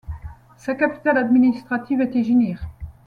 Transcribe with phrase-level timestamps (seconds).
[0.57, 2.67] Sa capitale administrative était Ginir.